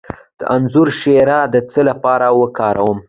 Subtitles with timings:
[0.39, 2.97] د انځر شیره د څه لپاره وکاروم؟